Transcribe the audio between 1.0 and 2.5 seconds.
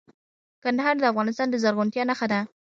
افغانستان د زرغونتیا نښه ده.